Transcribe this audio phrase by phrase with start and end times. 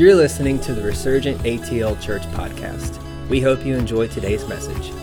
[0.00, 2.98] You're listening to the Resurgent ATL Church podcast.
[3.28, 4.94] We hope you enjoy today's message.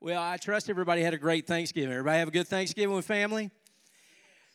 [0.00, 1.92] Well, I trust everybody had a great Thanksgiving.
[1.92, 3.52] Everybody have a good Thanksgiving with family.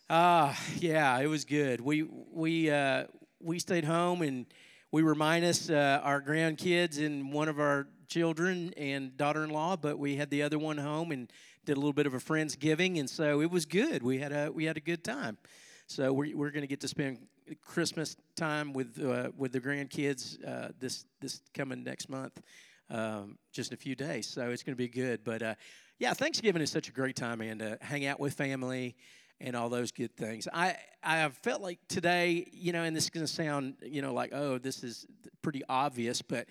[0.09, 1.79] Uh, yeah, it was good.
[1.79, 3.05] We we uh,
[3.39, 4.47] we stayed home and
[4.91, 10.17] we were minus uh, our grandkids and one of our children and daughter-in-law, but we
[10.17, 11.31] had the other one home and
[11.65, 14.03] did a little bit of a friendsgiving, and so it was good.
[14.03, 15.37] We had a we had a good time.
[15.87, 17.19] So we're we're going to get to spend
[17.61, 22.41] Christmas time with uh, with the grandkids uh, this this coming next month
[22.91, 24.27] um, just a few days.
[24.27, 25.23] So it's going to be good.
[25.23, 25.55] But uh,
[25.99, 28.95] yeah, Thanksgiving is such a great time, and to hang out with family
[29.39, 30.47] and all those good things.
[30.53, 34.01] I I have felt like today, you know, and this is going to sound, you
[34.01, 35.05] know, like oh, this is
[35.41, 36.47] pretty obvious, but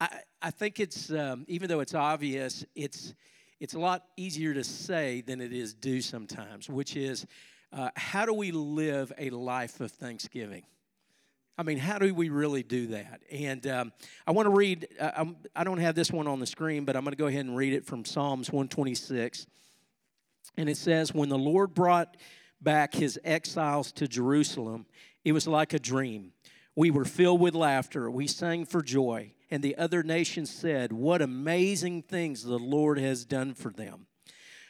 [0.00, 3.14] I I think it's um, even though it's obvious, it's
[3.60, 7.26] it's a lot easier to say than it is do sometimes, which is
[7.72, 10.64] uh, how do we live a life of thanksgiving?
[11.58, 13.22] I mean, how do we really do that?
[13.32, 13.92] And um,
[14.26, 17.02] I want to read, uh, I don't have this one on the screen, but I'm
[17.02, 19.46] going to go ahead and read it from Psalms 126.
[20.58, 22.18] And it says, When the Lord brought
[22.60, 24.84] back his exiles to Jerusalem,
[25.24, 26.32] it was like a dream.
[26.76, 31.22] We were filled with laughter, we sang for joy, and the other nations said, What
[31.22, 34.06] amazing things the Lord has done for them.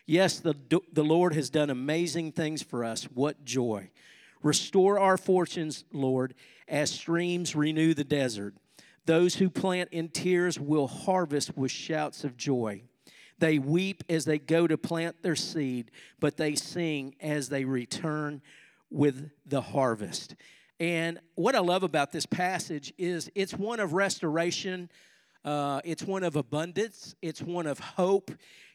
[0.07, 0.55] Yes, the,
[0.93, 3.05] the Lord has done amazing things for us.
[3.05, 3.91] What joy!
[4.41, 6.35] Restore our fortunes, Lord,
[6.69, 8.55] as streams renew the desert.
[9.07, 12.83] Those who plant in tears will harvest with shouts of joy.
[13.41, 18.43] They weep as they go to plant their seed, but they sing as they return
[18.91, 20.37] with the harvest.
[20.79, 24.91] And what I love about this passage is it's one of restoration,
[25.45, 28.31] uh, it's one of abundance, it's one of hope.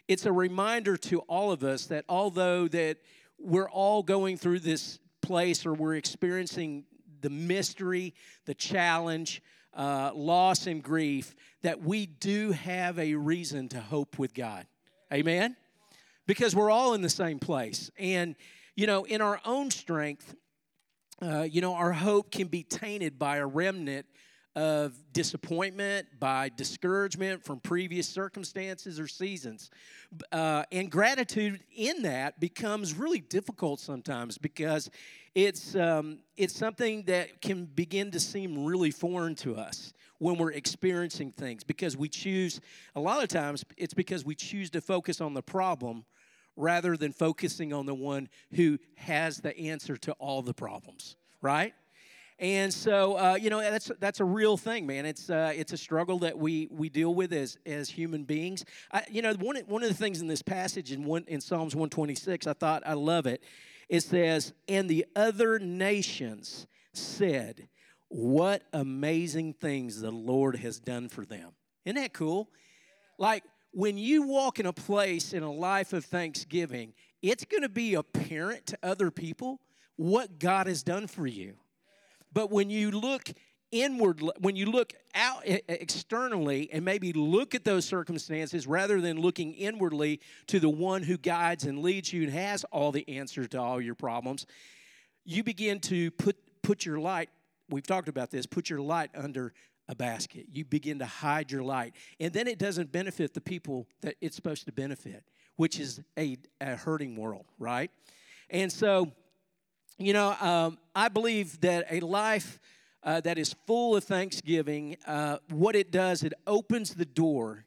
[0.07, 2.97] It's a reminder to all of us that although that
[3.37, 6.85] we're all going through this place or we're experiencing
[7.21, 8.13] the mystery,
[8.45, 9.41] the challenge,
[9.73, 14.65] uh, loss, and grief, that we do have a reason to hope with God.
[15.13, 15.55] Amen?
[16.25, 17.91] Because we're all in the same place.
[17.97, 18.35] And,
[18.75, 20.35] you know, in our own strength,
[21.21, 24.05] uh, you know, our hope can be tainted by a remnant
[24.55, 29.69] of disappointment, by discouragement from previous circumstances or seasons.
[30.31, 34.89] Uh, and gratitude in that becomes really difficult sometimes because
[35.35, 40.51] it's, um, it's something that can begin to seem really foreign to us when we're
[40.51, 42.59] experiencing things because we choose,
[42.95, 46.03] a lot of times, it's because we choose to focus on the problem
[46.55, 51.73] rather than focusing on the one who has the answer to all the problems, right?
[52.41, 55.05] And so, uh, you know, that's that's a real thing, man.
[55.05, 58.65] It's uh, it's a struggle that we we deal with as as human beings.
[58.91, 61.75] I, you know, one one of the things in this passage in one in Psalms
[61.75, 63.43] one twenty six, I thought I love it.
[63.89, 67.67] It says, "And the other nations said,
[68.07, 71.51] what amazing things the Lord has done for them."
[71.85, 72.49] Isn't that cool?
[73.19, 77.69] Like when you walk in a place in a life of thanksgiving, it's going to
[77.69, 79.61] be apparent to other people
[79.95, 81.55] what God has done for you.
[82.33, 83.29] But when you look
[83.71, 89.53] inward, when you look out externally and maybe look at those circumstances rather than looking
[89.53, 93.61] inwardly to the one who guides and leads you and has all the answers to
[93.61, 94.45] all your problems,
[95.23, 97.29] you begin to put, put your light,
[97.69, 99.53] we've talked about this, put your light under
[99.91, 100.47] a basket.
[100.51, 101.93] You begin to hide your light.
[102.19, 105.23] And then it doesn't benefit the people that it's supposed to benefit,
[105.57, 107.91] which is a, a hurting world, right?
[108.49, 109.11] And so,
[109.97, 112.59] you know, um, I believe that a life
[113.03, 117.65] uh, that is full of thanksgiving, uh, what it does, it opens the door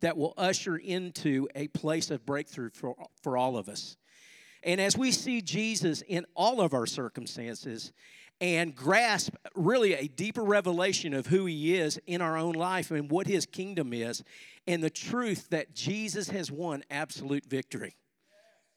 [0.00, 3.96] that will usher into a place of breakthrough for, for all of us.
[4.62, 7.92] And as we see Jesus in all of our circumstances
[8.40, 13.10] and grasp really a deeper revelation of who he is in our own life and
[13.10, 14.22] what his kingdom is,
[14.66, 17.96] and the truth that Jesus has won absolute victory.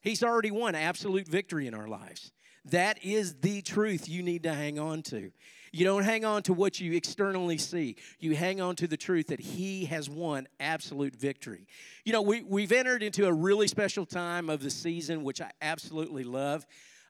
[0.02, 2.32] He's already won absolute victory in our lives.
[2.66, 5.32] That is the truth you need to hang on to.
[5.72, 7.96] You don't hang on to what you externally see.
[8.20, 11.68] You hang on to the truth that He has won absolute victory.
[12.06, 15.52] You know, we, we've entered into a really special time of the season, which I
[15.62, 16.66] absolutely love,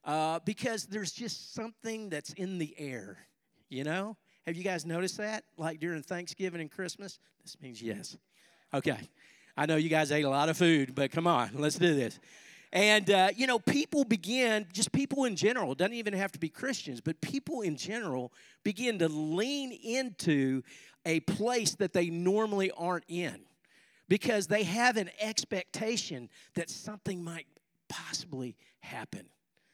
[0.05, 3.17] uh, because there's just something that's in the air,
[3.69, 4.17] you know?
[4.45, 5.45] Have you guys noticed that?
[5.57, 7.19] Like during Thanksgiving and Christmas?
[7.43, 8.17] This means yes.
[8.73, 8.97] Okay.
[9.55, 12.19] I know you guys ate a lot of food, but come on, let's do this.
[12.73, 16.49] And, uh, you know, people begin, just people in general, doesn't even have to be
[16.49, 18.33] Christians, but people in general
[18.63, 20.63] begin to lean into
[21.05, 23.41] a place that they normally aren't in
[24.09, 27.45] because they have an expectation that something might
[27.89, 29.27] possibly happen.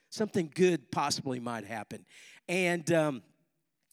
[0.09, 2.05] Something good possibly might happen.
[2.47, 3.21] And, um,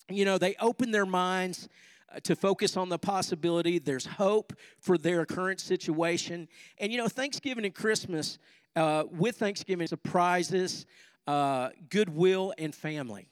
[0.09, 1.69] you know, they open their minds
[2.15, 3.79] uh, to focus on the possibility.
[3.79, 6.49] There's hope for their current situation.
[6.79, 8.39] And, you know, Thanksgiving and Christmas,
[8.77, 10.87] uh, with Thanksgiving, surprises,
[11.27, 13.29] uh, goodwill, and family.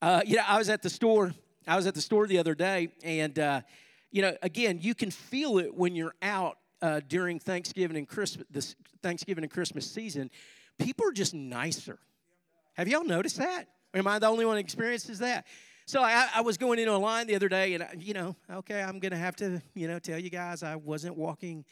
[0.00, 1.34] Uh, you know, I was at the store.
[1.66, 3.62] I was at the store the other day, and uh,
[4.10, 8.46] you know, again, you can feel it when you're out uh, during Thanksgiving and Christmas,
[8.50, 10.30] this Thanksgiving and Christmas season.
[10.78, 11.98] People are just nicer.
[12.74, 13.66] Have y'all noticed that?
[13.92, 15.46] Or am I the only one that experiences that?
[15.86, 18.34] So I, I, was going into a line the other day, and I, you know,
[18.50, 21.64] okay, I'm gonna have to, you know, tell you guys I wasn't walking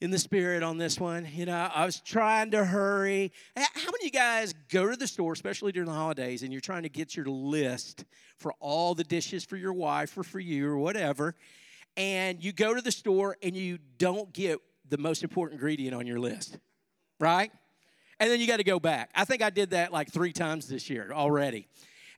[0.00, 1.26] in the spirit on this one.
[1.34, 3.32] You know, I was trying to hurry.
[3.56, 6.60] How many of you guys go to the store, especially during the holidays, and you're
[6.60, 8.04] trying to get your list
[8.36, 11.34] for all the dishes for your wife or for you or whatever,
[11.96, 16.06] and you go to the store and you don't get the most important ingredient on
[16.06, 16.56] your list,
[17.18, 17.50] right?
[18.20, 19.10] And then you got to go back.
[19.14, 21.68] I think I did that like three times this year already.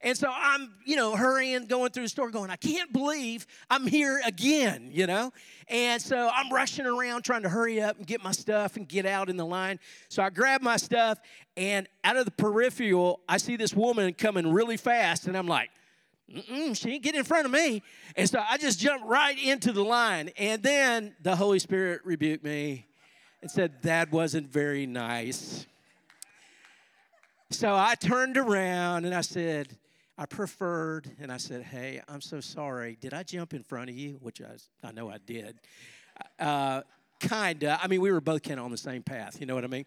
[0.03, 3.87] And so I'm, you know, hurrying, going through the store, going, I can't believe I'm
[3.87, 5.31] here again, you know?
[5.69, 9.05] And so I'm rushing around trying to hurry up and get my stuff and get
[9.05, 9.79] out in the line.
[10.09, 11.19] So I grab my stuff,
[11.55, 15.69] and out of the peripheral, I see this woman coming really fast, and I'm like,
[16.35, 17.83] Mm-mm, she ain't getting in front of me.
[18.17, 20.31] And so I just jumped right into the line.
[20.39, 22.87] And then the Holy Spirit rebuked me
[23.43, 25.67] and said, That wasn't very nice.
[27.53, 29.77] So I turned around and I said,
[30.17, 32.97] I preferred, and I said, Hey, I'm so sorry.
[33.01, 34.19] Did I jump in front of you?
[34.21, 35.59] Which I, I know I did.
[36.39, 36.83] Uh,
[37.19, 37.79] kinda.
[37.83, 39.69] I mean, we were both kind of on the same path, you know what I
[39.69, 39.85] mean?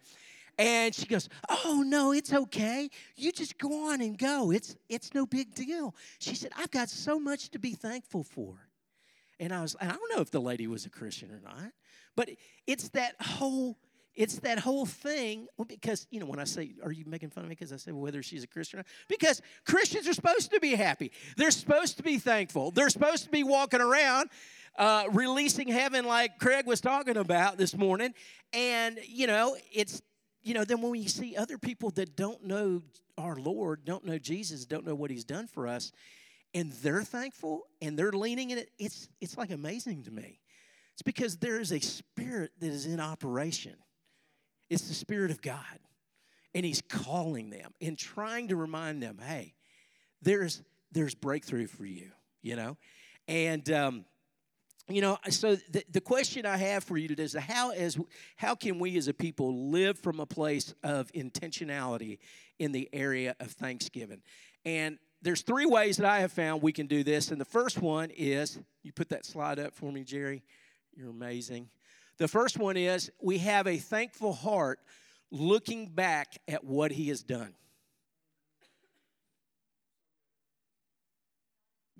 [0.58, 2.90] And she goes, Oh, no, it's okay.
[3.16, 4.50] You just go on and go.
[4.50, 5.94] It's, it's no big deal.
[6.18, 8.68] She said, I've got so much to be thankful for.
[9.40, 11.72] And I was, and I don't know if the lady was a Christian or not,
[12.14, 12.28] but
[12.66, 13.78] it's that whole
[14.14, 17.48] it's that whole thing because you know when i say are you making fun of
[17.48, 18.86] me because i say whether she's a christian or not?
[19.08, 21.12] Because christians are supposed to be happy.
[21.36, 22.70] They're supposed to be thankful.
[22.70, 24.30] They're supposed to be walking around
[24.76, 28.12] uh, releasing heaven like craig was talking about this morning.
[28.52, 30.02] And you know it's
[30.42, 32.82] you know then when we see other people that don't know
[33.16, 35.92] our lord don't know jesus don't know what he's done for us
[36.52, 40.40] and they're thankful and they're leaning in it it's it's like amazing to me.
[40.92, 43.74] It's because there is a spirit that is in operation
[44.70, 45.78] it's the Spirit of God.
[46.54, 49.54] And He's calling them and trying to remind them, hey,
[50.22, 50.62] there's
[50.92, 52.10] there's breakthrough for you,
[52.42, 52.76] you know?
[53.26, 54.04] And um,
[54.88, 57.98] you know, so the, the question I have for you today is how as
[58.36, 62.18] how can we as a people live from a place of intentionality
[62.58, 64.20] in the area of Thanksgiving?
[64.64, 67.30] And there's three ways that I have found we can do this.
[67.30, 70.42] And the first one is you put that slide up for me, Jerry.
[70.94, 71.70] You're amazing.
[72.18, 74.78] The first one is we have a thankful heart
[75.30, 77.54] looking back at what he has done.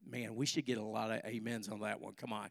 [0.08, 2.14] Man, we should get a lot of amens on that one.
[2.14, 2.48] Come on.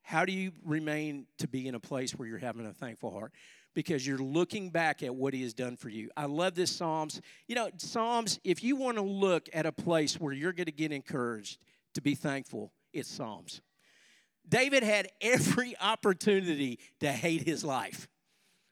[0.00, 3.32] How do you remain to be in a place where you're having a thankful heart?
[3.74, 6.08] Because you're looking back at what he has done for you.
[6.16, 7.20] I love this Psalms.
[7.46, 10.72] You know, Psalms, if you want to look at a place where you're going to
[10.72, 11.58] get encouraged
[11.92, 13.60] to be thankful, it's Psalms.
[14.48, 18.08] David had every opportunity to hate his life.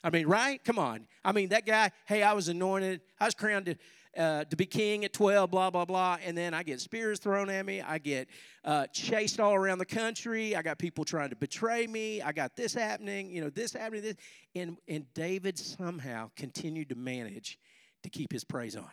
[0.02, 0.62] I mean, right?
[0.62, 1.06] Come on.
[1.24, 3.76] I mean, that guy, hey, I was anointed, I was crowned to,
[4.16, 6.18] uh, to be king at 12, blah, blah, blah.
[6.24, 7.80] And then I get spears thrown at me.
[7.80, 8.28] I get
[8.64, 10.54] uh, chased all around the country.
[10.54, 12.22] I got people trying to betray me.
[12.22, 14.16] I got this happening, you know, this happening, this.
[14.54, 17.58] And, and David somehow continued to manage
[18.04, 18.90] to keep his praise on.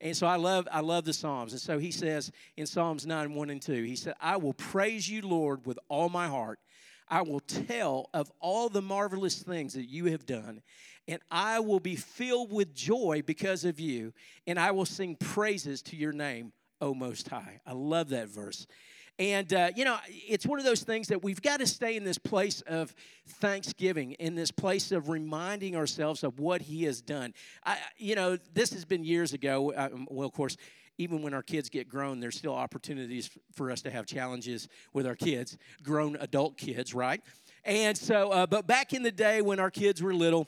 [0.00, 1.52] And so I love, I love the Psalms.
[1.52, 5.08] And so he says in Psalms 9, 1 and 2, he said, I will praise
[5.08, 6.60] you, Lord, with all my heart.
[7.08, 10.62] I will tell of all the marvelous things that you have done,
[11.06, 14.12] and I will be filled with joy because of you,
[14.46, 17.60] and I will sing praises to your name, O Most High.
[17.66, 18.66] I love that verse.
[19.18, 22.04] And, uh, you know, it's one of those things that we've got to stay in
[22.04, 22.94] this place of
[23.26, 27.34] thanksgiving, in this place of reminding ourselves of what He has done.
[27.64, 29.72] I, you know, this has been years ago.
[29.76, 30.56] Um, well, of course,
[30.98, 35.06] even when our kids get grown, there's still opportunities for us to have challenges with
[35.06, 37.20] our kids, grown adult kids, right?
[37.64, 40.46] And so, uh, but back in the day when our kids were little,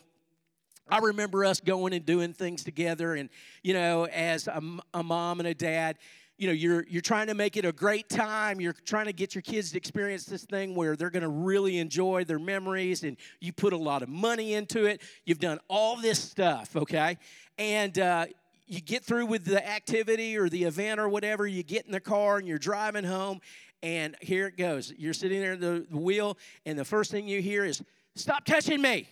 [0.89, 3.31] I remember us going and doing things together, and
[3.63, 4.61] you know, as a,
[4.93, 5.99] a mom and a dad,
[6.41, 8.63] you know you're you're trying to make it a great time.
[8.63, 11.77] You're trying to get your kids to experience this thing where they're going to really
[11.77, 15.03] enjoy their memories and you put a lot of money into it.
[15.27, 17.19] You've done all this stuff okay?
[17.59, 18.27] And uh,
[18.67, 22.01] you get through with the activity or the event or whatever you get in the
[22.01, 23.43] car and you're driving home
[23.83, 24.95] and here it goes.
[24.97, 27.83] You're sitting there at the, the wheel and the first thing you hear is
[28.15, 29.07] stop touching me.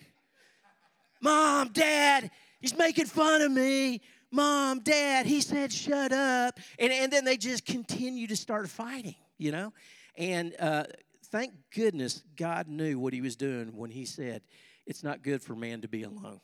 [1.21, 4.01] Mom dad He's making fun of me.
[4.31, 6.59] Mom, Dad, he said, shut up.
[6.77, 9.73] And, and then they just continue to start fighting, you know?
[10.15, 10.83] And uh,
[11.25, 14.41] thank goodness God knew what he was doing when he said,
[14.85, 16.41] it's not good for man to be alone.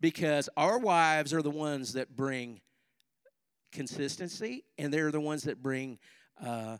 [0.00, 2.60] Because our wives are the ones that bring
[3.72, 5.98] consistency, and they're the ones that bring
[6.44, 6.76] uh,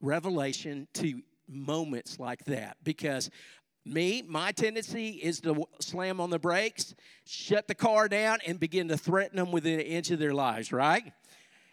[0.00, 2.76] revelation to moments like that.
[2.82, 3.30] Because
[3.84, 6.94] me, my tendency is to slam on the brakes,
[7.24, 10.72] shut the car down, and begin to threaten them within an inch of their lives,
[10.72, 11.12] right?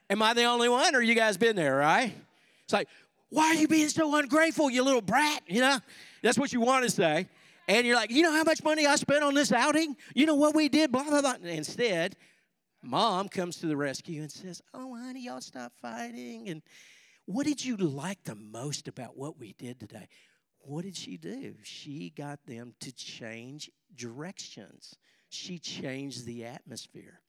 [0.09, 2.13] Am I the only one, or you guys been there, right?
[2.63, 2.87] It's like,
[3.29, 5.41] why are you being so ungrateful, you little brat?
[5.47, 5.79] You know,
[6.21, 7.27] that's what you want to say.
[7.67, 9.97] And you're like, you know how much money I spent on this outing?
[10.13, 10.91] You know what we did?
[10.91, 11.35] Blah, blah, blah.
[11.43, 12.15] Instead,
[12.83, 16.47] mom comes to the rescue and says, oh, honey, y'all stop fighting.
[16.49, 16.61] And
[17.25, 20.07] what did you like the most about what we did today?
[20.67, 21.53] What did she do?
[21.61, 24.95] She got them to change directions.
[25.29, 27.21] She changed the atmosphere.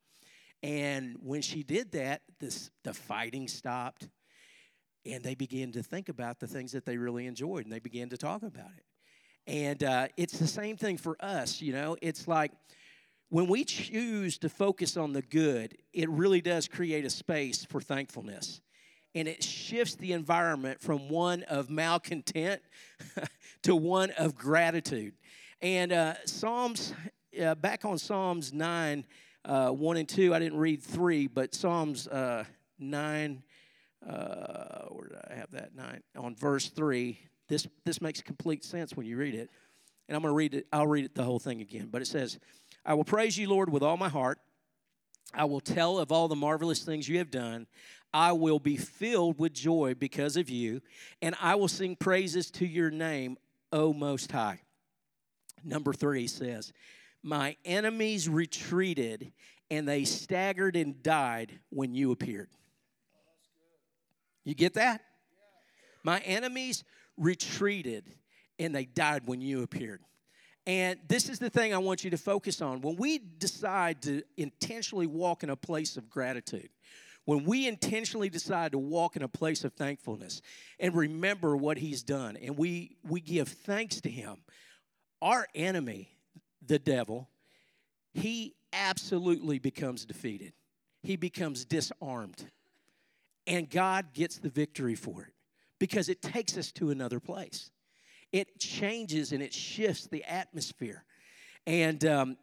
[0.63, 4.09] And when she did that, this, the fighting stopped,
[5.05, 8.09] and they began to think about the things that they really enjoyed, and they began
[8.09, 8.85] to talk about it.
[9.47, 11.95] And uh, it's the same thing for us, you know.
[12.01, 12.53] It's like
[13.29, 17.83] when we choose to focus on the good, it really does create a space for
[17.83, 18.63] thankfulness
[19.17, 22.61] and it shifts the environment from one of malcontent
[23.63, 25.15] to one of gratitude.
[25.63, 26.93] And uh, Psalms,
[27.43, 29.07] uh, back on Psalms 9,
[29.47, 32.45] uh, 1 and 2, I didn't read 3, but Psalms uh,
[32.79, 33.43] 9,
[34.07, 34.13] uh,
[34.91, 35.75] where did I have that?
[35.75, 37.19] 9, on verse 3,
[37.49, 39.49] this, this makes complete sense when you read it.
[40.09, 41.89] And I'm going to read it, I'll read it the whole thing again.
[41.91, 42.39] But it says,
[42.85, 44.41] I will praise you, Lord, with all my heart.
[45.37, 47.67] I will tell of all the marvelous things you have done.
[48.13, 50.81] I will be filled with joy because of you,
[51.21, 53.37] and I will sing praises to your name,
[53.73, 54.61] O Most High.
[55.63, 56.73] Number three says,
[57.23, 59.33] My enemies retreated,
[59.71, 62.49] and they staggered and died when you appeared.
[64.45, 65.03] You get that?
[66.03, 66.85] My enemies
[67.19, 68.05] retreated,
[68.59, 70.01] and they died when you appeared.
[70.67, 72.81] And this is the thing I want you to focus on.
[72.81, 76.71] When we decide to intentionally walk in a place of gratitude,
[77.25, 80.43] when we intentionally decide to walk in a place of thankfulness
[80.81, 84.37] and remember what he's done and we we give thanks to him
[85.21, 86.09] our enemy
[86.65, 87.29] the devil
[88.15, 90.53] he absolutely becomes defeated.
[91.03, 92.51] He becomes disarmed.
[93.47, 95.33] And god gets the victory for it
[95.79, 97.71] because it takes us to another place
[98.33, 101.05] it changes and it shifts the atmosphere.
[101.67, 102.37] And um,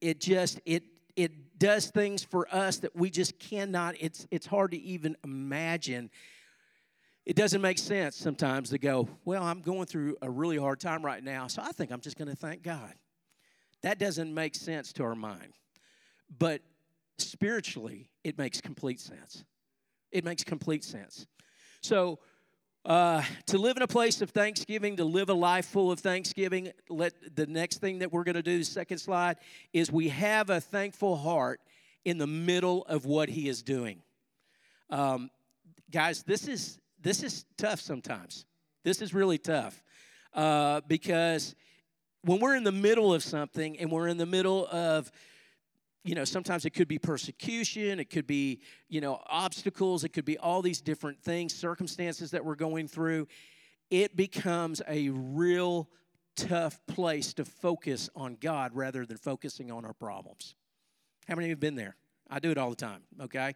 [0.00, 4.72] it just, it, it does things for us that we just cannot, it's, it's hard
[4.72, 6.10] to even imagine.
[7.24, 11.04] It doesn't make sense sometimes to go, well, I'm going through a really hard time
[11.04, 12.94] right now, so I think I'm just going to thank God.
[13.82, 15.52] That doesn't make sense to our mind.
[16.38, 16.62] But
[17.18, 19.44] spiritually, it makes complete sense.
[20.12, 21.26] It makes complete sense.
[21.82, 22.18] So,
[22.86, 26.70] uh, to live in a place of thanksgiving, to live a life full of thanksgiving,
[26.88, 29.38] let the next thing that we're going to do, second slide,
[29.72, 31.60] is we have a thankful heart
[32.04, 34.02] in the middle of what He is doing.
[34.88, 35.30] Um,
[35.90, 38.46] guys, this is this is tough sometimes.
[38.84, 39.82] This is really tough
[40.32, 41.56] uh, because
[42.22, 45.10] when we're in the middle of something and we're in the middle of
[46.06, 50.24] you know, sometimes it could be persecution, it could be, you know, obstacles, it could
[50.24, 53.26] be all these different things, circumstances that we're going through.
[53.90, 55.88] It becomes a real
[56.36, 60.54] tough place to focus on God rather than focusing on our problems.
[61.26, 61.96] How many of you have been there?
[62.30, 63.54] I do it all the time, okay?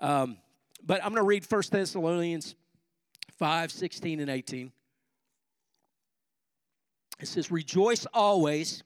[0.00, 0.38] Um,
[0.84, 2.56] but I'm going to read 1 Thessalonians
[3.38, 4.72] 5 16 and 18.
[7.20, 8.82] It says, Rejoice always,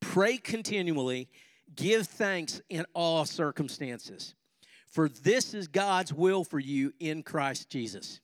[0.00, 1.28] pray continually
[1.74, 4.34] Give thanks in all circumstances,
[4.86, 8.20] for this is God's will for you in Christ Jesus.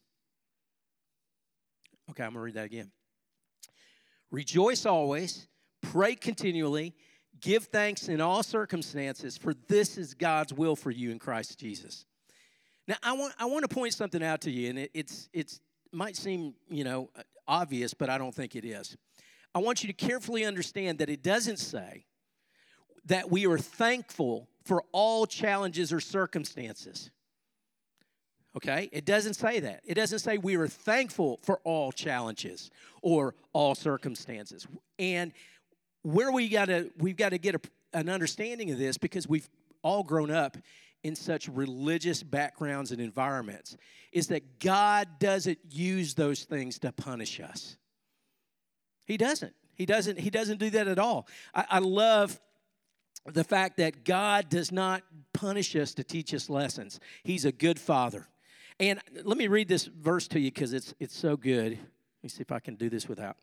[2.11, 2.91] Okay, I'm going to read that again.
[4.31, 5.49] Rejoice always,
[5.83, 6.95] pray continually,
[7.41, 12.07] give thanks in all circumstances, for this is God's will for you in Christ Jesus.
[12.89, 15.61] Now, I want, I want to point something out to you, and it, it's, it's
[15.93, 17.11] might seem, you know,
[17.47, 18.97] obvious, but I don't think it is.
[19.55, 22.07] I want you to carefully understand that it doesn't say
[23.07, 27.11] that we are thankful for all challenges or circumstances.
[28.57, 28.89] Okay?
[28.93, 29.81] It doesn't say that.
[29.85, 34.67] It doesn't say we are thankful for all challenges or all circumstances.
[34.99, 35.33] And
[36.03, 37.61] where we got to we've got to get a,
[37.93, 39.49] an understanding of this because we've
[39.83, 40.57] all grown up
[41.03, 43.77] in such religious backgrounds and environments
[44.13, 47.77] is that God doesn't use those things to punish us.
[49.05, 49.55] He doesn't.
[49.75, 50.19] He doesn't.
[50.19, 51.27] He doesn't do that at all.
[51.55, 52.39] I, I love
[53.27, 55.03] the fact that God does not
[55.33, 56.99] punish us to teach us lessons.
[57.23, 58.29] He's a good father.
[58.81, 61.73] And let me read this verse to you because it's, it's so good.
[61.73, 63.37] Let me see if I can do this without.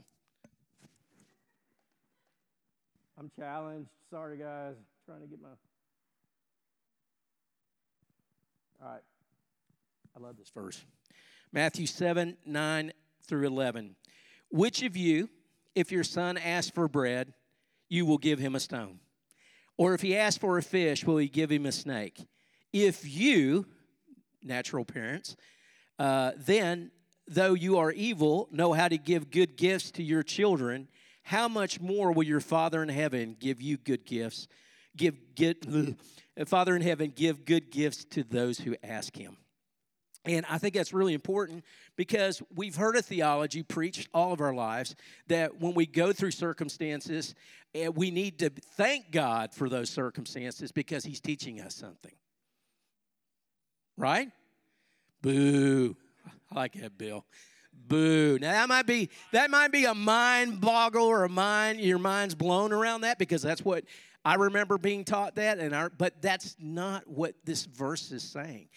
[3.17, 3.89] I'm challenged.
[4.09, 4.75] Sorry, guys.
[4.77, 5.49] I'm trying to get my.
[8.81, 9.01] All right.
[10.15, 10.83] I love this verse.
[11.51, 12.93] Matthew 7 9
[13.27, 13.95] through 11.
[14.51, 15.29] Which of you,
[15.75, 17.33] if your son asks for bread,
[17.87, 18.99] you will give him a stone?
[19.79, 22.27] Or if he asks for a fish, will he give him a snake?
[22.73, 23.65] If you,
[24.43, 25.37] natural parents,
[25.97, 26.91] uh, then,
[27.29, 30.89] though you are evil, know how to give good gifts to your children,
[31.23, 34.49] how much more will your Father in heaven give you good gifts?
[34.97, 35.65] Give, get,
[36.45, 39.37] Father in heaven, give good gifts to those who ask him.
[40.29, 44.53] And I think that's really important because we've heard a theology preached all of our
[44.53, 44.95] lives
[45.25, 47.33] that when we go through circumstances,
[47.73, 52.13] eh, we need to thank God for those circumstances because He's teaching us something.
[53.97, 54.29] Right?
[55.23, 55.97] Boo.
[56.51, 57.25] I like that, Bill.
[57.73, 58.37] Boo.
[58.39, 62.35] Now that might be that might be a mind boggle or a mind your mind's
[62.35, 63.83] blown around that because that's what
[64.23, 68.67] I remember being taught that and our but that's not what this verse is saying.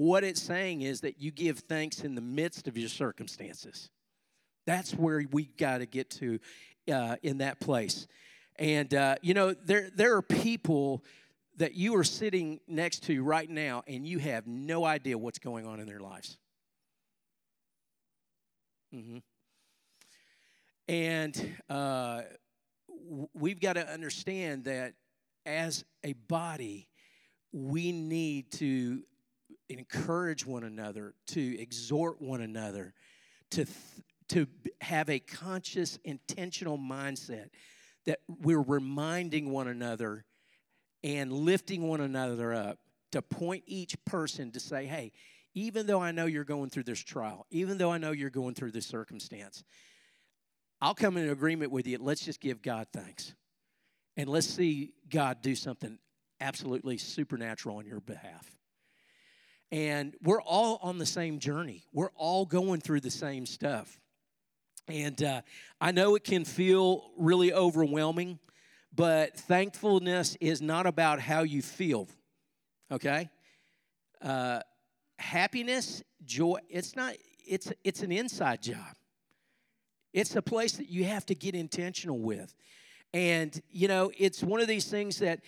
[0.00, 3.90] What it's saying is that you give thanks in the midst of your circumstances.
[4.66, 6.38] That's where we got to get to
[6.90, 8.06] uh, in that place.
[8.56, 11.04] And, uh, you know, there, there are people
[11.58, 15.66] that you are sitting next to right now and you have no idea what's going
[15.66, 16.38] on in their lives.
[18.94, 19.18] Mm-hmm.
[20.88, 22.22] And uh,
[23.34, 24.94] we've got to understand that
[25.44, 26.88] as a body,
[27.52, 29.02] we need to
[29.70, 32.92] encourage one another, to exhort one another,
[33.50, 33.76] to, th-
[34.28, 34.46] to
[34.80, 37.48] have a conscious, intentional mindset
[38.06, 40.24] that we're reminding one another
[41.02, 42.78] and lifting one another up
[43.12, 45.12] to point each person to say, hey,
[45.54, 48.54] even though I know you're going through this trial, even though I know you're going
[48.54, 49.64] through this circumstance,
[50.80, 51.98] I'll come in agreement with you.
[52.00, 53.34] Let's just give God thanks.
[54.16, 55.98] And let's see God do something
[56.40, 58.59] absolutely supernatural on your behalf.
[59.72, 61.84] And we're all on the same journey.
[61.92, 64.00] We're all going through the same stuff.
[64.88, 65.42] And uh,
[65.80, 68.40] I know it can feel really overwhelming,
[68.94, 72.08] but thankfulness is not about how you feel,
[72.90, 73.30] okay?
[74.20, 74.60] Uh,
[75.18, 77.14] happiness, joy, it's not,
[77.46, 78.96] it's, it's an inside job.
[80.12, 82.52] It's a place that you have to get intentional with.
[83.14, 85.40] And, you know, it's one of these things that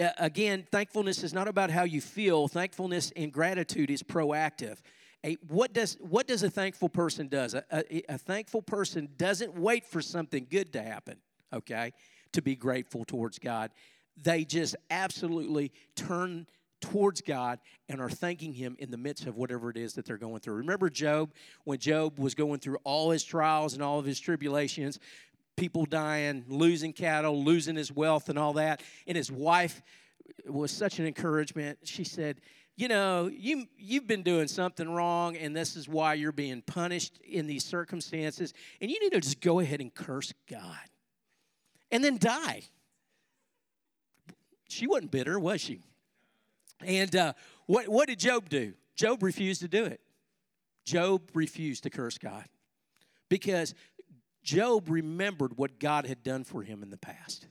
[0.00, 2.48] Uh, again, thankfulness is not about how you feel.
[2.48, 4.78] Thankfulness and gratitude is proactive.
[5.24, 7.52] A, what does what does a thankful person does?
[7.52, 11.18] A, a, a, thankful person doesn't wait for something good to happen.
[11.52, 11.92] Okay,
[12.32, 13.70] to be grateful towards God,
[14.16, 16.46] they just absolutely turn
[16.80, 17.58] towards God
[17.90, 20.54] and are thanking Him in the midst of whatever it is that they're going through.
[20.54, 21.34] Remember Job
[21.64, 24.98] when Job was going through all his trials and all of his tribulations
[25.60, 28.82] people dying, losing cattle, losing his wealth, and all that.
[29.06, 29.82] And his wife
[30.48, 31.78] was such an encouragement.
[31.84, 32.40] She said,
[32.76, 37.18] you know, you, you've been doing something wrong, and this is why you're being punished
[37.18, 38.54] in these circumstances.
[38.80, 40.78] And you need to just go ahead and curse God
[41.90, 42.62] and then die.
[44.68, 45.82] She wasn't bitter, was she?
[46.82, 47.34] And uh,
[47.66, 48.72] what, what did Job do?
[48.96, 50.00] Job refused to do it.
[50.86, 52.46] Job refused to curse God
[53.28, 53.74] because
[54.42, 57.46] Job remembered what God had done for him in the past.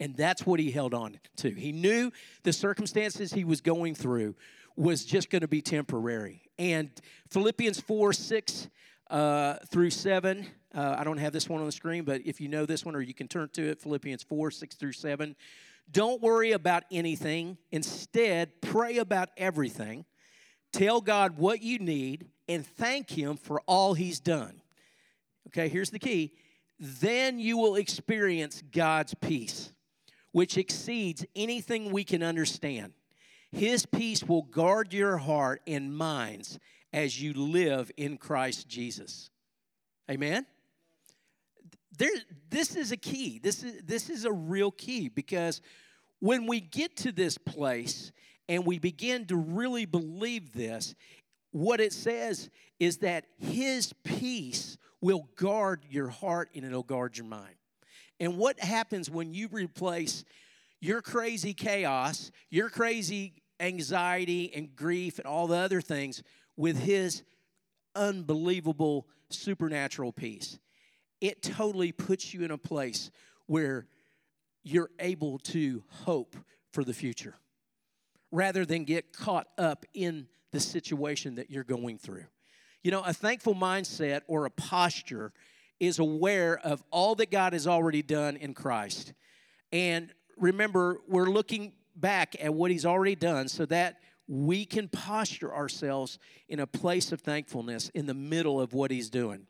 [0.00, 1.50] And that's what he held on to.
[1.50, 2.10] He knew
[2.42, 4.34] the circumstances he was going through
[4.76, 6.42] was just going to be temporary.
[6.58, 6.90] And
[7.30, 8.68] Philippians 4 6
[9.10, 12.48] uh, through 7, uh, I don't have this one on the screen, but if you
[12.48, 15.36] know this one or you can turn to it, Philippians 4 6 through 7.
[15.90, 17.58] Don't worry about anything.
[17.70, 20.04] Instead, pray about everything.
[20.72, 24.60] Tell God what you need and thank Him for all He's done.
[25.54, 26.32] Okay, here's the key.
[26.80, 29.72] Then you will experience God's peace,
[30.32, 32.92] which exceeds anything we can understand.
[33.52, 36.58] His peace will guard your heart and minds
[36.92, 39.30] as you live in Christ Jesus.
[40.10, 40.44] Amen?
[41.96, 42.10] There,
[42.50, 43.38] this is a key.
[43.38, 45.60] This is, this is a real key because
[46.18, 48.10] when we get to this place
[48.48, 50.96] and we begin to really believe this,
[51.52, 57.26] what it says is that His peace will guard your heart and it'll guard your
[57.26, 57.56] mind.
[58.18, 60.24] And what happens when you replace
[60.80, 66.22] your crazy chaos, your crazy anxiety and grief and all the other things
[66.56, 67.22] with His
[67.94, 70.58] unbelievable supernatural peace?
[71.20, 73.10] It totally puts you in a place
[73.44, 73.86] where
[74.62, 76.34] you're able to hope
[76.72, 77.34] for the future
[78.32, 82.24] rather than get caught up in the situation that you're going through.
[82.84, 85.32] You know, a thankful mindset or a posture
[85.80, 89.14] is aware of all that God has already done in Christ.
[89.72, 95.52] And remember, we're looking back at what He's already done so that we can posture
[95.54, 99.46] ourselves in a place of thankfulness in the middle of what He's doing.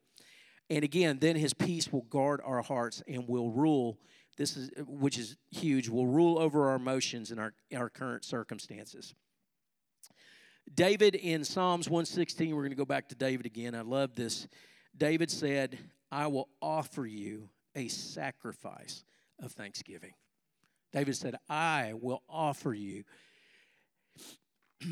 [0.70, 3.99] And again, then His peace will guard our hearts and will rule.
[4.37, 5.88] This is which is huge.
[5.88, 9.12] Will rule over our emotions and our, our current circumstances.
[10.72, 13.74] David in Psalms 116, we're going to go back to David again.
[13.74, 14.48] I love this.
[14.96, 15.79] David said,
[16.11, 19.05] I will offer you a sacrifice
[19.42, 20.14] of thanksgiving.
[20.92, 23.05] David said, I will offer you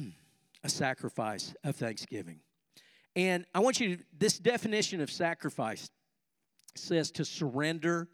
[0.65, 2.41] a sacrifice of thanksgiving.
[3.15, 5.91] And I want you to, this definition of sacrifice
[6.75, 8.09] says to surrender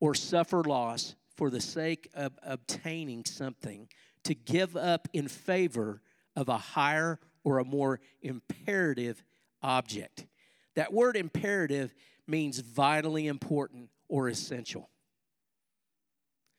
[0.00, 3.88] or suffer loss for the sake of obtaining something,
[4.24, 6.02] to give up in favor
[6.38, 9.24] of a higher or a more imperative
[9.60, 10.24] object.
[10.76, 11.92] That word imperative
[12.28, 14.88] means vitally important or essential.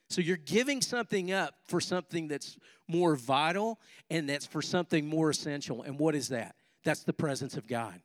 [0.09, 2.57] So you're giving something up for something that's
[2.89, 5.83] more vital and that's for something more essential.
[5.83, 6.55] And what is that?
[6.83, 8.01] That's the presence of God.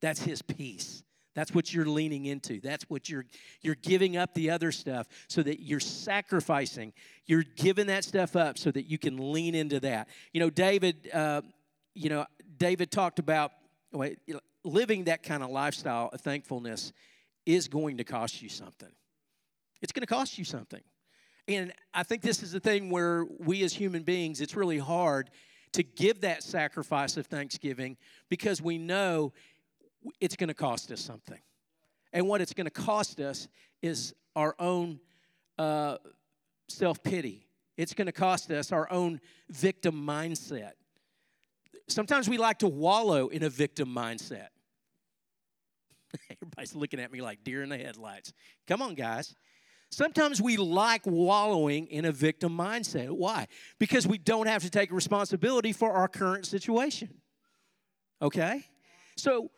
[0.00, 1.04] That's his peace.
[1.34, 2.60] That's what you're leaning into.
[2.60, 3.26] That's what you're
[3.60, 6.92] you're giving up the other stuff so that you're sacrificing.
[7.26, 10.08] You're giving that stuff up so that you can lean into that.
[10.32, 11.10] You know, David.
[11.12, 11.42] Uh,
[11.94, 12.26] you know,
[12.58, 13.52] David talked about
[14.64, 16.92] living that kind of lifestyle of thankfulness
[17.46, 18.90] is going to cost you something.
[19.82, 20.80] It's going to cost you something.
[21.46, 25.30] And I think this is the thing where we as human beings, it's really hard
[25.72, 27.96] to give that sacrifice of thanksgiving
[28.30, 29.32] because we know
[30.20, 31.40] it's going to cost us something.
[32.12, 33.48] And what it's going to cost us
[33.82, 35.00] is our own
[35.58, 35.96] uh,
[36.68, 37.46] self pity.
[37.76, 40.72] It's going to cost us our own victim mindset.
[41.88, 44.48] Sometimes we like to wallow in a victim mindset.
[46.30, 48.32] Everybody's looking at me like deer in the headlights.
[48.66, 49.34] Come on, guys.
[49.90, 53.10] Sometimes we like wallowing in a victim mindset.
[53.10, 53.46] Why?
[53.78, 57.10] Because we don't have to take responsibility for our current situation.
[58.20, 58.64] Okay?
[59.16, 59.50] So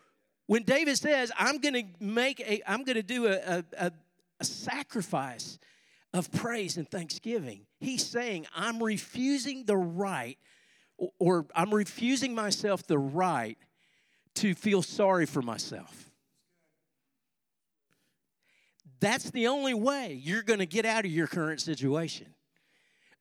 [0.46, 3.92] when David says, I'm gonna make a, I'm gonna do a, a,
[4.40, 5.58] a sacrifice
[6.12, 10.38] of praise and thanksgiving, he's saying, I'm refusing the right,
[11.18, 13.58] or I'm refusing myself the right
[14.36, 16.10] to feel sorry for myself.
[19.00, 22.34] That's the only way you're going to get out of your current situation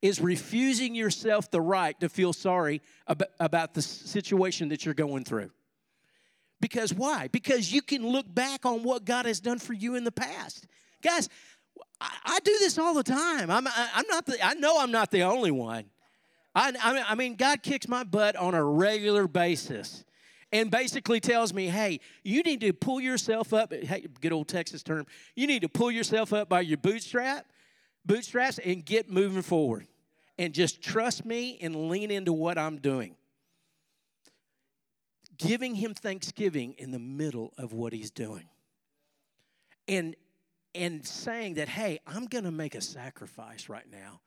[0.02, 5.26] is refusing yourself the right to feel sorry about, about the situation that you're going
[5.26, 5.52] through.
[6.62, 7.28] Because why?
[7.28, 10.68] Because you can look back on what God has done for you in the past.
[11.02, 11.30] Guys,
[12.00, 13.52] I, I do this all the time.
[13.52, 15.86] I'm, I, am not the, I know I'm not the only one.
[16.56, 20.06] I, I mean, God kicks my butt on a regular basis
[20.54, 23.74] and basically tells me, hey, you need to pull yourself up.
[23.74, 25.06] Hey, good old Texas term.
[25.36, 27.46] You need to pull yourself up by your bootstrap,
[28.06, 29.88] bootstraps, and get moving forward.
[30.38, 33.18] And just trust me and lean into what I'm doing.
[35.38, 38.48] Giving him thanksgiving in the middle of what he's doing.
[39.88, 40.16] And
[40.74, 44.22] and saying that, hey, I'm gonna make a sacrifice right now.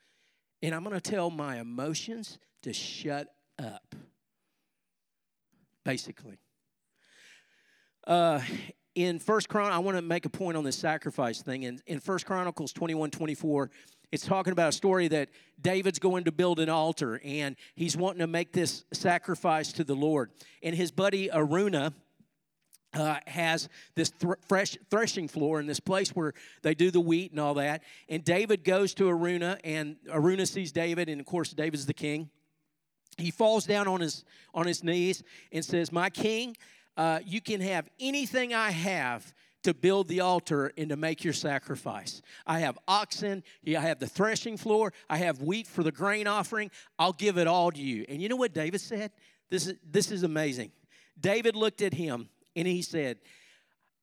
[0.63, 3.95] And I'm gonna tell my emotions to shut up
[5.89, 6.39] basically.
[8.07, 8.43] Uh,
[8.95, 11.63] in First Chron, I want to make a point on this sacrifice thing.
[11.63, 13.71] In, in First Chronicles 21, 24,
[14.11, 15.29] it's talking about a story that
[15.61, 19.95] David's going to build an altar and he's wanting to make this sacrifice to the
[19.95, 20.31] Lord.
[20.63, 21.93] And his buddy Araunah,
[22.95, 27.33] uh, has this th- fresh threshing floor in this place where they do the wheat
[27.33, 27.83] and all that.
[28.09, 32.31] And David goes to Araunah, and Araunah sees David, and of course, David's the king
[33.19, 36.57] he falls down on his on his knees and says my king
[36.97, 41.33] uh, you can have anything i have to build the altar and to make your
[41.33, 42.23] sacrifice.
[42.47, 46.71] I have oxen i have the threshing floor i have wheat for the grain offering.
[46.99, 48.05] I'll give it all to you.
[48.09, 49.13] And you know what david said?
[49.51, 50.73] This is this is amazing.
[51.21, 53.19] David looked at him and he said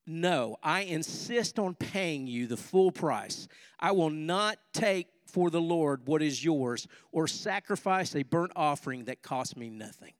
[0.07, 3.47] no i insist on paying you the full price.
[3.79, 9.05] I will not take for the Lord what is yours, or sacrifice a burnt offering
[9.05, 10.13] that costs me nothing.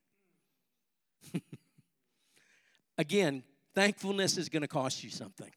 [2.98, 3.44] Again,
[3.76, 5.52] thankfulness is going to cost you something.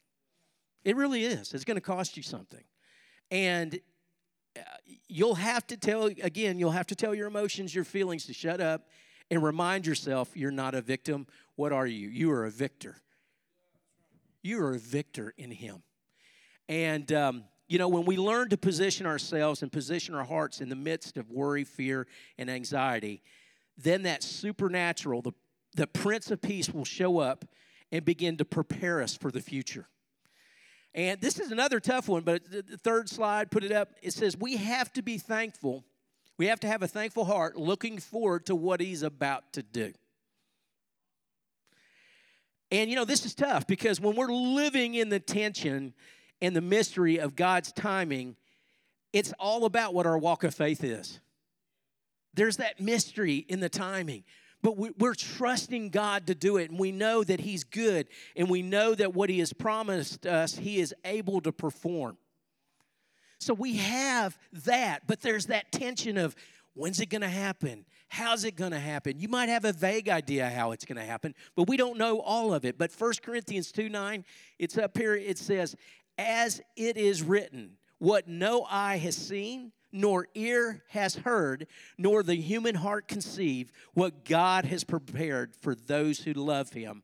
[0.85, 1.55] It really is.
[1.55, 2.65] It's going to cost you something.
[3.31, 3.81] And
[4.57, 4.61] uh,
[5.07, 8.61] you'll have to tell, again, you'll have to tell your emotions, your feelings to shut
[8.61, 8.89] up
[9.31, 11.27] and remind yourself you're not a victim.
[11.57, 12.09] What are you?
[12.09, 12.97] You are a victor.
[14.43, 15.83] You are a victor in Him.
[16.69, 20.71] And um, You know, when we learn to position ourselves and position our hearts in
[20.71, 22.07] the midst of worry, fear,
[22.39, 23.23] and anxiety,
[23.77, 25.33] then that supernatural, the,
[25.75, 27.45] the Prince of Peace will show up
[27.93, 29.89] and begin to prepare us for the future.
[30.95, 33.91] And this is another tough one, but the third slide, put it up.
[34.03, 35.85] It says, We have to be thankful.
[36.39, 39.93] We have to have a thankful heart looking forward to what He's about to do.
[42.71, 45.95] And you know, this is tough because when we're living in the tension
[46.41, 48.37] and the mystery of God's timing,
[49.13, 51.21] it's all about what our walk of faith is.
[52.35, 54.25] There's that mystery in the timing,
[54.63, 58.63] but we're trusting God to do it, and we know that He's good, and we
[58.63, 62.19] know that what He has promised us, He is able to perform.
[63.41, 66.35] So we have that, but there's that tension of
[66.75, 67.85] when's it going to happen?
[68.09, 69.21] How's it going to happen?
[69.21, 72.21] You might have a vague idea how it's going to happen, but we don't know
[72.21, 72.79] all of it.
[72.79, 74.25] But 1 Corinthians 2 9,
[74.59, 75.77] it's up here, it says,
[76.17, 82.35] As it is written, what no eye has seen, nor ear has heard, nor the
[82.35, 87.03] human heart conceived, what God has prepared for those who love him.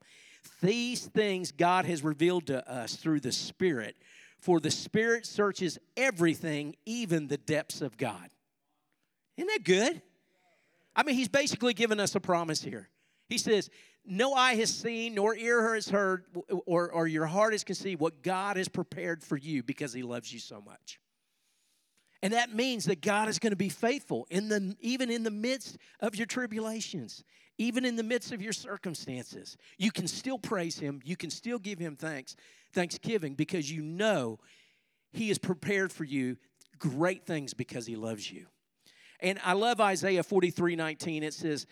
[0.60, 3.96] These things God has revealed to us through the Spirit,
[4.38, 8.28] for the Spirit searches everything, even the depths of God.
[9.36, 10.02] Isn't that good?
[10.94, 12.88] I mean, he's basically given us a promise here.
[13.28, 13.70] He says,
[14.04, 16.24] No eye has seen, nor ear has heard,
[16.66, 20.32] or, or your heart has conceived what God has prepared for you because he loves
[20.32, 21.00] you so much.
[22.24, 25.30] And that means that God is going to be faithful in the, even in the
[25.30, 27.22] midst of your tribulations,
[27.58, 29.58] even in the midst of your circumstances.
[29.76, 31.02] You can still praise Him.
[31.04, 32.34] You can still give Him thanks,
[32.72, 34.38] thanksgiving, because you know
[35.12, 36.38] He has prepared for you
[36.78, 38.46] great things because He loves you.
[39.20, 41.22] And I love Isaiah 43 19.
[41.24, 41.66] It says,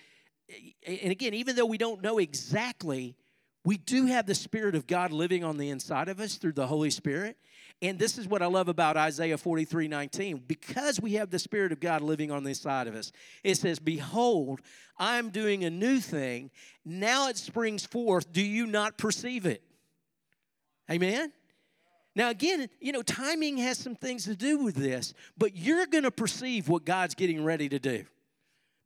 [0.86, 3.16] and again, even though we don't know exactly,
[3.64, 6.66] we do have the Spirit of God living on the inside of us through the
[6.66, 7.36] Holy Spirit.
[7.80, 10.42] And this is what I love about Isaiah 43 19.
[10.46, 13.78] Because we have the Spirit of God living on the inside of us, it says,
[13.78, 14.60] Behold,
[14.98, 16.50] I'm doing a new thing.
[16.84, 18.32] Now it springs forth.
[18.32, 19.62] Do you not perceive it?
[20.90, 21.32] Amen?
[22.14, 26.04] Now, again, you know, timing has some things to do with this, but you're going
[26.04, 28.04] to perceive what God's getting ready to do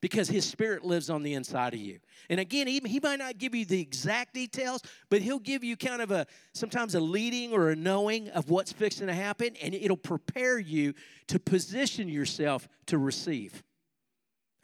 [0.06, 1.98] because His Spirit lives on the inside of you.
[2.30, 5.76] And again, even He might not give you the exact details, but He'll give you
[5.76, 9.74] kind of a sometimes a leading or a knowing of what's fixing to happen, and
[9.74, 10.94] it'll prepare you
[11.26, 13.64] to position yourself to receive.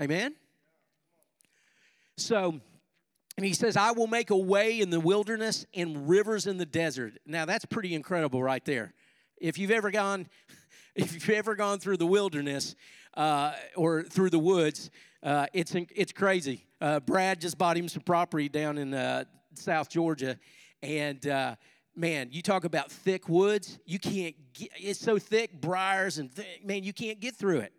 [0.01, 0.37] Amen?
[2.17, 2.61] So,
[3.37, 6.67] and he says, I will make a way in the wilderness and rivers in the
[6.67, 7.15] desert.
[7.27, 8.95] Now that's pretty incredible right there.
[9.41, 10.29] If you've ever gone,
[10.95, 12.77] if you've ever gone through the wilderness
[13.15, 14.89] uh, or through the woods,
[15.23, 16.67] uh, it's it's crazy.
[16.81, 20.37] Uh, Brad just bought him some property down in uh, South Georgia,
[20.83, 21.55] and uh,
[21.95, 23.79] man, you talk about thick woods.
[23.87, 24.35] You can't.
[24.53, 26.31] Get, it's so thick, briars and
[26.65, 27.73] man, you can't get through it.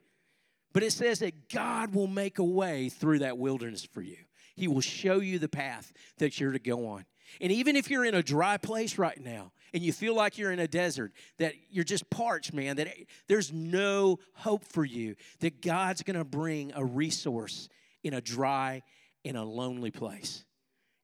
[0.72, 4.18] But it says that God will make a way through that wilderness for you.
[4.56, 7.06] He will show you the path that you're to go on.
[7.42, 10.52] And even if you're in a dry place right now and you feel like you're
[10.52, 12.90] in a desert, that you're just parched, man, that
[13.28, 17.70] there's no hope for you, that God's going to bring a resource
[18.04, 18.84] in a dry
[19.24, 20.46] in a lonely place.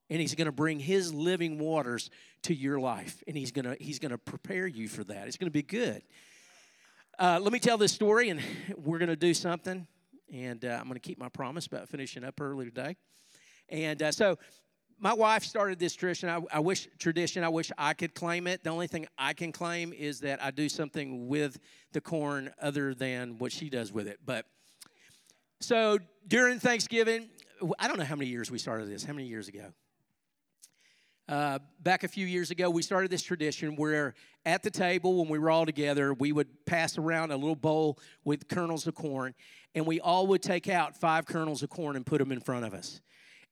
[0.09, 2.09] And he's going to bring his living waters
[2.43, 5.27] to your life and he's going to he's going to prepare you for that.
[5.27, 6.01] It's going to be good.
[7.17, 8.41] Uh, let me tell this story and
[8.77, 9.85] we're going to do something
[10.33, 12.95] and uh, I'm going to keep my promise about finishing up early today.
[13.67, 14.37] And uh, so
[14.99, 16.29] my wife started this tradition.
[16.29, 17.43] I, I, wish tradition.
[17.43, 18.63] I wish I could claim it.
[18.63, 21.59] The only thing I can claim is that I do something with
[21.93, 24.19] the corn other than what she does with it.
[24.25, 24.45] But
[25.61, 27.29] so during Thanksgiving,
[27.77, 29.03] I don't know how many years we started this.
[29.03, 29.73] How many years ago?
[31.27, 35.29] Uh, back a few years ago, we started this tradition where at the table, when
[35.29, 39.35] we were all together, we would pass around a little bowl with kernels of corn,
[39.75, 42.65] and we all would take out five kernels of corn and put them in front
[42.65, 42.99] of us.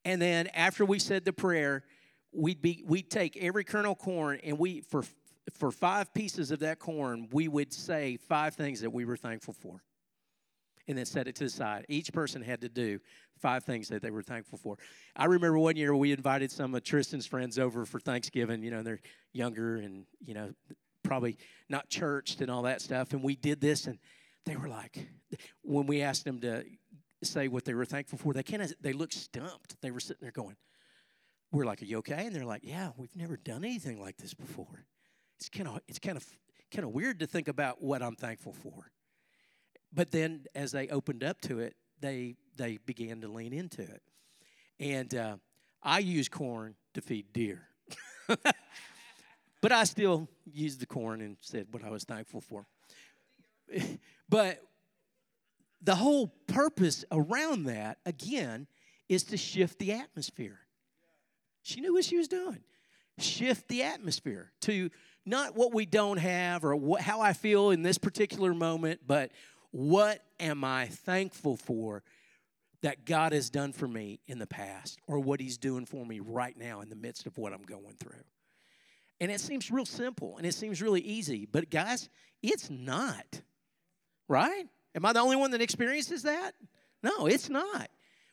[0.07, 1.83] And then after we said the prayer,
[2.31, 5.03] we'd be we'd take every kernel of corn and we for
[5.53, 9.53] for five pieces of that corn, we would say five things that we were thankful
[9.53, 9.83] for.
[10.87, 11.85] And then set it to the side.
[11.89, 13.01] Each person had to do
[13.37, 14.77] five things that they were thankful for.
[15.13, 18.63] I remember one year we invited some of Tristan's friends over for Thanksgiving.
[18.63, 19.01] You know, they're
[19.33, 20.53] younger and, you know,
[21.03, 23.11] probably not churched and all that stuff.
[23.11, 23.99] And we did this, and
[24.45, 25.09] they were like,
[25.63, 26.63] when we asked them to
[27.23, 28.33] say what they were thankful for.
[28.33, 29.79] They of they looked stumped.
[29.81, 30.55] They were sitting there going,
[31.51, 34.33] "We're like, are you okay?" And they're like, "Yeah, we've never done anything like this
[34.33, 34.85] before."
[35.37, 36.25] It's kind of it's kind of
[36.71, 38.91] kind of weird to think about what I'm thankful for.
[39.93, 44.01] But then as they opened up to it, they they began to lean into it.
[44.79, 45.37] And uh,
[45.81, 47.67] I use corn to feed deer.
[49.61, 52.65] But I still used the corn and said what I was thankful for.
[54.29, 54.61] but
[55.81, 58.67] the whole purpose around that, again,
[59.09, 60.59] is to shift the atmosphere.
[61.63, 62.61] She knew what she was doing.
[63.19, 64.89] Shift the atmosphere to
[65.25, 69.31] not what we don't have or what, how I feel in this particular moment, but
[69.71, 72.03] what am I thankful for
[72.81, 76.19] that God has done for me in the past or what He's doing for me
[76.19, 78.23] right now in the midst of what I'm going through.
[79.19, 82.09] And it seems real simple and it seems really easy, but guys,
[82.41, 83.41] it's not.
[84.29, 84.65] Right?
[84.97, 86.53] Am I the only one that experiences that?
[87.03, 87.91] No, it's not.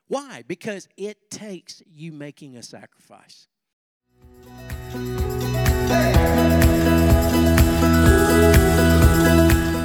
[0.09, 0.45] Why?
[0.49, 3.49] Because it takes you making a sacrifice.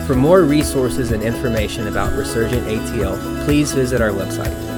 [0.07, 4.68] For more resources and information about Resurgent ATL, please visit our website